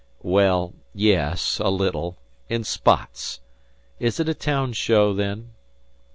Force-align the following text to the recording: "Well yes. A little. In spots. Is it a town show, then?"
"Well 0.23 0.73
yes. 0.95 1.59
A 1.63 1.69
little. 1.69 2.17
In 2.49 2.63
spots. 2.63 3.39
Is 3.99 4.19
it 4.19 4.27
a 4.27 4.33
town 4.33 4.73
show, 4.73 5.13
then?" 5.13 5.51